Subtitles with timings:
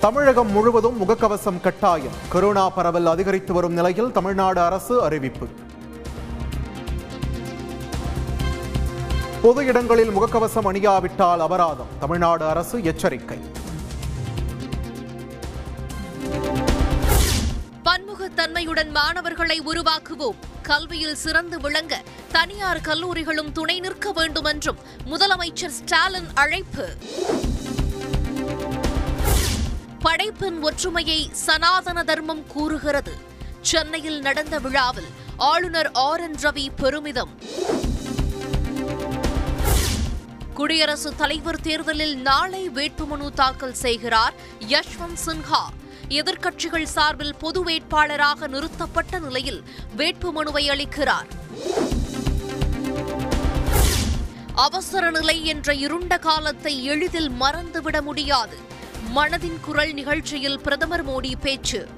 [0.00, 2.12] தமிழகம் முழுவதும் முகக்கவசம் கட்டாயம்.
[2.28, 5.48] கொரோனா பரவல் அதிகரித்து வரும் நிலையில் தமிழ்நாடு அரசு அறிவிப்பு.
[9.42, 11.86] பொது இடங்களில் முகக்கவசம் அணியாவிட்டால் அபராதம்.
[12.00, 13.38] தமிழ்நாடு அரசு எச்சரிக்கை.
[17.84, 20.38] பன்முகத்தன்மையுடன் மாணவர்களை உருவாக்குவோம்.
[20.62, 22.02] கல்வியில் சிறந்து விளங்க
[22.32, 24.76] தனியார் கல்லூரிகளும் துணை நிற்க வேண்டும் என்றும்
[25.10, 26.88] முதலமைச்சர் ஸ்டாலின் அழைப்பு.
[30.06, 33.12] படைப்பின் ஒற்றுமையை சனாதன தர்மம் கூறுகிறது.
[33.60, 35.06] சென்னையில் நடந்த விழாவில்
[35.36, 36.20] ஆளுநர் ஆர்.
[36.20, 36.34] என்.
[36.40, 37.38] ரவி பெருமிதம்.
[40.54, 44.34] குடியரசுத் தலைவர் தேர்தலில் நாளை வேட்புமனு தாக்கல் செய்கிறார்
[44.68, 45.64] யஷ்வந்த் சின்ஹா.
[46.08, 49.62] எதிர்க்கட்சிகள் சார்பில் பொது வேட்பாளராக நிறுத்தப்பட்ட நிலையில்
[49.96, 51.28] வேட்புமனுவை அளிக்கிறார்.
[54.54, 58.74] அவசர நிலை என்ற இருண்ட காலத்தை எளிதில் மறந்துவிட முடியாது.
[59.14, 61.88] மனதின் குரல் நிகழ்ச்சியில் பிரதமர் மோடி பேச்சு.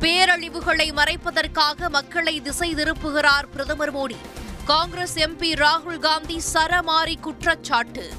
[0.00, 4.16] பேரழிவுகளை மறைப்பதற்காக மக்களை திசை திருப்புகிறார் பிரதமர் மோடி.
[4.64, 8.10] காங்கிரஸ் எம்பி ராகுல் காந்தி சரமாரி குற்றச்சாட்டு.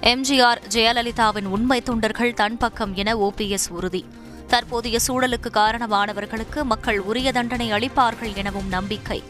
[0.00, 4.04] எம்ஜிஆர் ஜெயலலிதாவின் உண்மை தொண்டர்கள் தன் பக்கம் என ஓபிஎஸ் உறுதி.
[4.46, 9.22] தற்போதைய சூழலுக்கு காரணமானவர்களுக்கு மக்கள் உரிய தண்டனை அளிப்பார்கள் எனவும் நம்பிக்கை.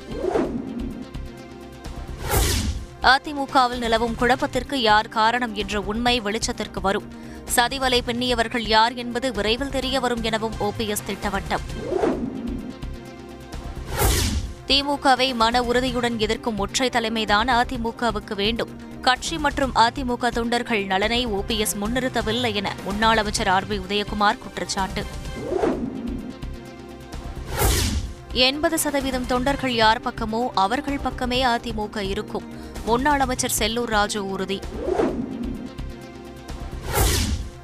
[3.03, 7.13] அதிமுகவில் நிலவும் குழப்பத்திற்கு யார் காரணம் என்ற உண்மை வெளிச்சத்திற்கு வரும்.
[7.57, 11.65] சதிவலை பின்னியவர்கள் யார் என்பது விரைவில் தெரிய வரும் எனவும் ஓபிஎஸ் திட்டவட்டம்.
[14.67, 19.01] திமுகவை மன உறுதியுடன் எதிர்க்கும் ஒற்றை தலைமைதான் அதிமுகவுக்கு வேண்டும்.
[19.01, 25.05] கட்சி மற்றும் அதிமுக தொண்டர்கள் நலனை ஓபிஎஸ் முன்னிறுத்தவில்லை என முன்னாள் அமைச்சர் ஆர் பி உதயகுமார் குற்றச்சாட்டு.
[28.33, 32.43] எண்பது சதவீதம் தொண்டர்கள் யார் பக்கமோ அவர்கள் பக்கமே அதிமுக இருக்கும்.
[32.85, 34.61] முன்னாள் அமைச்சர் செல்லூர் ராஜு உறுதி.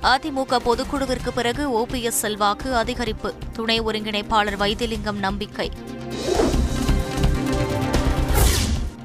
[0.02, 3.34] அதிமுக பொதுக்குழுவிற்கு பிறகு ஓபிஎஸ் செல்வாக்கு அதிகரிப்பு.
[3.52, 5.72] துணை ஒருங்கிணைப்பாளர் வைத்திலிங்கம் நம்பிக்கை.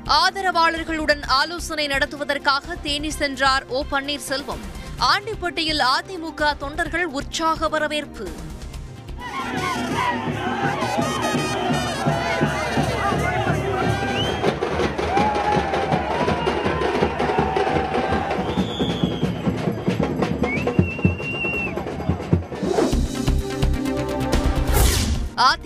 [0.05, 4.63] ஆதரவாளர்களுடன் ஆலோசனை நடத்துவதற்காக தேனி சென்றார் ஓ பன்னீர்செல்வம்.
[4.99, 8.31] ஆண்டிப்பட்டியில் அதிமுக தொண்டர்கள் உற்சாக வரவேற்பு.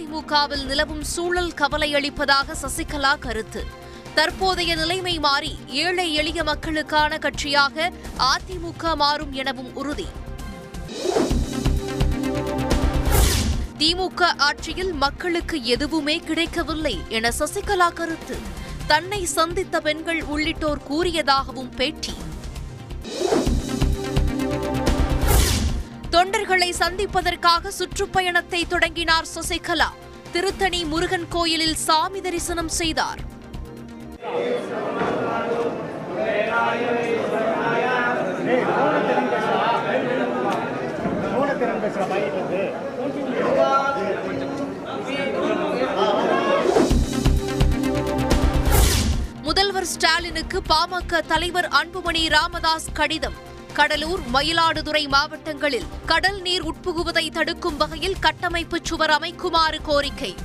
[0.08, 3.64] அதிமுகவில் நிலவும் சூழல் கவலை அளிப்பதாக சசிகலா கருத்து.
[4.16, 10.08] தற்போதைய நிலைமை மாறி ஏழை எளிய மக்களுக்கான கட்சியாக அதிமுக மாறும் எனவும் உறுதி.
[13.80, 18.38] திமுக ஆட்சியில் மக்களுக்கு எதுவுமே கிடைக்கவில்லை என சசிகலா கருத்து.
[18.88, 22.14] தன்னை சந்தித்த பெண்கள் உள்ளிட்டோர் கூறியதாகவும் பேட்டி.
[26.48, 29.88] தொண்டர்களை சந்திப்பதற்காக சுற்றுப்பயணத்தை தொடங்கினார் சசிகலா.
[30.34, 33.20] திருத்தணி முருகன் கோயிலில் சாமி தரிசனம் செய்தார்.
[49.44, 53.38] முதல்வர் ஸ்டாலினுக்கு பாமக தலைவர் அன்புமணி ராமதாஸ் கடிதம்.
[53.78, 60.36] கடலூர் மயிலாடுதுறை மாவட்டங்களில் கடல் நீர் உட்புகுவதை தடுக்கும் வகையில் கட்டமைப்பு சுவர் அமைக்குமாறு கோரிக்கை.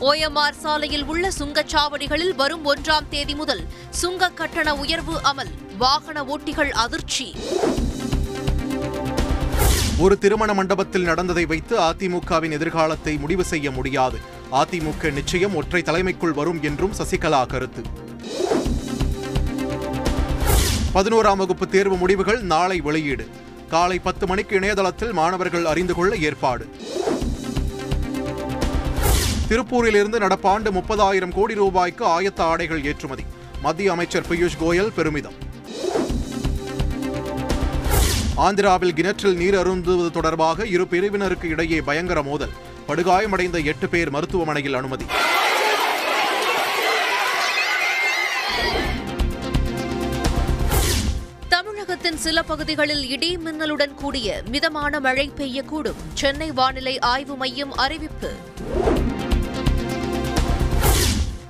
[0.00, 7.36] ஓஎம்ஆர் சாலையில் உள்ள சுங்கச்சாவடிகளில் வரும் ஒன்றாம் தேதி முதல் சுங்க கட்டண உயர்வு அமல் வாகன ஓட்டிகள் அதிர்ச்சி.
[9.98, 14.18] ஒரு திருமண மண்டபத்தில் நடந்ததை வைத்து அதிமுகவின் எதிர்காலத்தை முடிவு செய்ய முடியாது.
[14.52, 18.10] அதிமுக நிச்சயம் ஒற்றை தலைமைக்குள் வரும் என்றும் சசிகலா கருத்து.
[20.94, 23.28] பதினோராம் வகுப்பு தேர்வு முடிவுகள் நாளை வெளியீடு.
[23.70, 26.68] காலை பத்து மணிக்கு இணையதளத்தில் மாணவர்கள் அறிந்து கொள்ள ஏற்பாடு.
[29.48, 33.22] திருப்பூரிலிருந்து நடப்பாண்டு முப்பதாயிரம் கோடி ரூபாய்க்கு ஆயத்த ஆடைகள் ஏற்றுமதி.
[33.62, 35.34] மத்திய அமைச்சர் பியூஷ் கோயல் பெருமிதம்.
[38.36, 42.52] ஆந்திராவில் கிணற்றில் நீர் அருந்துவது தொடர்பாக இரு பிரிவினருக்கு இடையே பயங்கர மோதல்.
[42.88, 45.04] படுகாயமடைந்த எட்டு பேர் மருத்துவமனையில் அனுமதி.
[52.22, 55.94] சில பகுதிகளில் இடி மின்னலுடன் கூடிய மிதமான மழை பெய்யக்கூடும்.
[56.14, 58.32] சென்னை வானிலை ஆய்வு மையம் அறிவிப்பு.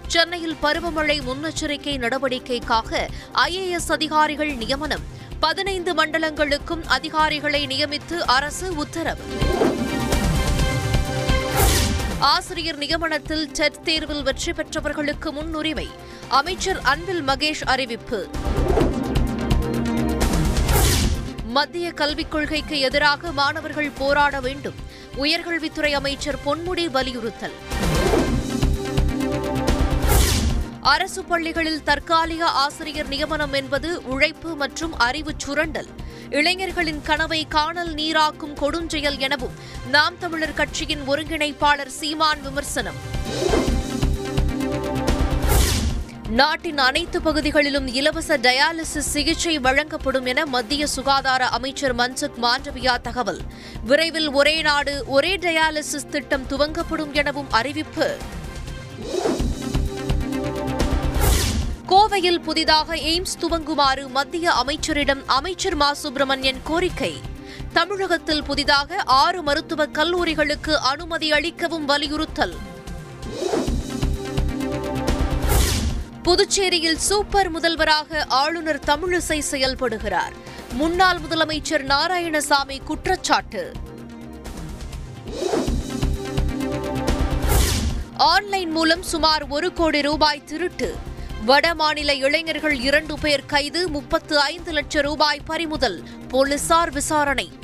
[0.06, 5.00] சென்னையில் பருவமழை முன்னெச்சரிக்கை நடவடிக்கைக்காக ஐஏஎஸ் அதிகாரிகள் நியமனம்.
[5.40, 9.22] பதினைந்து மண்டலங்களுக்கும் அதிகாரிகளை நியமித்து அரசு உத்தரவு.
[12.18, 15.88] ஆசிரியர் நியமனத்தில் டெட் தேர்வில் வெற்றி பெற்றவர்களுக்கு முன்னுரிமை.
[16.28, 18.28] அமைச்சர் அன்பில் மகேஷ் அறிவிப்பு.
[21.56, 24.74] மத்திய கல்விக் கொள்கைக்கு எதிராக மாணவர்கள் போராட வேண்டும்.
[25.16, 27.56] உயர்கல்வித்துறை அமைச்சர் பொன்முடி வலியுறுத்தல்.
[30.80, 35.90] அரசு பள்ளிகளில் தற்காலிக ஆசிரியர் நியமனம் என்பது உழைப்பு மற்றும் அறிவு சுரண்டல்.
[36.30, 39.58] இளைஞர்களின் கனவை காணல் நீராக்கும் கொடுஞ்செயல் எனவும்
[39.90, 43.00] நாம் தமிழர் கட்சியின் ஒருங்கிணைப்பாளர் சீமான் விமர்சனம்.
[46.32, 53.40] நாட்டின் அனைத்து பகுதிகளிலும் இலவச டயாலிசிஸ் சிகிச்சை வழங்கப்படும் என மத்திய சுகாதார அமைச்சர் மன்சுக் மாண்டவியா தகவல்.
[53.84, 58.16] விரைவில் ஒரே நாடு ஒரே டயாலிசிஸ் திட்டம் துவங்கப்படும் எனவும் அறிவிப்பு.
[61.88, 65.92] கோவையில் புதிதாக எய்ம்ஸ் துவங்குமாறு மத்திய அமைச்சரிடம் அமைச்சர் மா.
[65.92, 67.20] சுப்பிரமணியன் கோரிக்கை.
[67.72, 72.70] தமிழகத்தில் புதிதாக ஆறு மருத்துவக் கல்லூரிகளுக்கு அனுமதி அளிக்கவும் வலியுறுத்தல்.
[76.22, 80.32] புதுச்சேரியில் சூப்பர் முதல்வராக ஆளுநர் தமிழிசை செயல்படுகிறார்.
[80.72, 83.72] முன்னாள் முதலமைச்சர் நாராயணசாமி குற்றச்சாட்டு.
[88.16, 90.94] ஆன்லைன் மூலம் சுமார் ஒரு கோடி ரூபாய் திருட்டு.
[91.44, 97.60] வட மாநில இளைஞர்கள் இரண்டு பேர் கைது முப்பத்து ஐந்து லட்சம் ரூபாய் பறிமுதல் போலீசார் விசாரணை.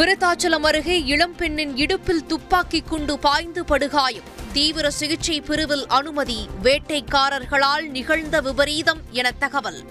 [0.00, 4.22] விருத்தாச்சலம் அருகே இளம்பெண்ணின் இடுப்பில் துப்பாக்கி குண்டு பாய்ந்து படுகாயம்.
[4.52, 6.48] தீவிர சிகிச்சை பிரிவில் அனுமதி.
[6.62, 9.84] வேட்டைக்காரர்களால் நிகழ்ந்த விபரீதம் என தகவல்.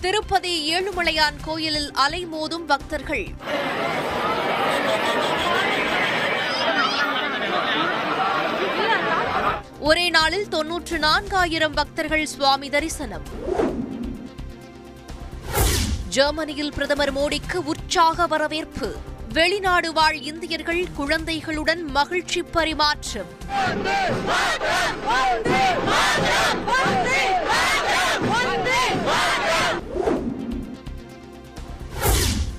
[0.00, 3.34] திருப்பதி ஏழுமலையான் கோயிலில் அலைமோதும் பக்தர்கள்.
[9.80, 13.22] ஒரே நாளில் தொன்னூற்று நான்காயிரம் பக்தர்கள் சுவாமி தரிசனம்.
[16.08, 18.96] ஜெர்மனியில் பிரதமர் மோடிக்கு உற்சாக வரவேற்பு.
[19.32, 23.30] வெளிநாடு வாழ் இந்தியர்கள் குழந்தைகளுடன் மகிழ்ச்சி பரிமாற்றம்.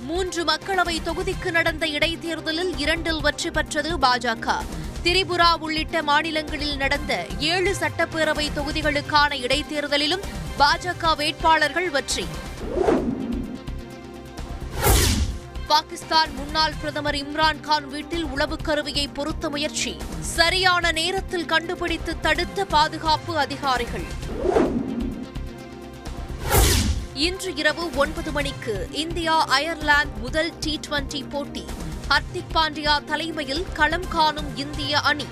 [0.02, 4.56] மூன்று மக்களவை தொகுதிக்கு நடந்த இடைத்தேர்தலில் இரண்டில் வெற்றி பெற்றது பாஜக.
[5.04, 10.28] திரிபுரா உள்ளிட்ட மாநிலங்களில் நடந்த ஏழு சட்டப்பேரவை தொகுதிகளுக்கான இடைத்தேர்தலிலும்
[10.60, 12.28] பாஜக வேட்பாளர்கள் வெற்றி.
[15.70, 19.98] பாகிஸ்தான் முன்னாள் பிரதமர் இம்ரான் கான் வீட்டில் உளவுக் கருவியை பொருத்த முயற்சி.
[20.20, 24.04] சரியான நேரத்தில் கண்டுபிடித்து தடுத்த பாதுகாப்பு அதிகாரிகள்.
[27.14, 31.66] இன்று இரவு ஒன்பது மணிக்கு இந்தியா அயர்லாந்து முதல் டி டுவெண்டி போட்டி.
[32.10, 35.26] ஹர்திக் பாண்டியா தலைமையில் களம் காணும் இந்திய அணி.